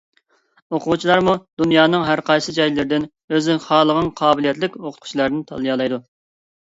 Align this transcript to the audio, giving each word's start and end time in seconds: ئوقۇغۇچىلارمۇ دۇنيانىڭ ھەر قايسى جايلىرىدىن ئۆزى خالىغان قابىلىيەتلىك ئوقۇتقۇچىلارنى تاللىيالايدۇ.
ئوقۇغۇچىلارمۇ 0.75 1.35
دۇنيانىڭ 1.63 2.07
ھەر 2.07 2.23
قايسى 2.31 2.55
جايلىرىدىن 2.57 3.05
ئۆزى 3.35 3.59
خالىغان 3.67 4.13
قابىلىيەتلىك 4.23 4.79
ئوقۇتقۇچىلارنى 4.81 5.47
تاللىيالايدۇ. 5.53 6.01